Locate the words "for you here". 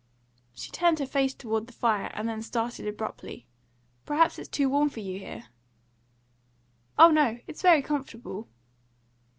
4.89-5.49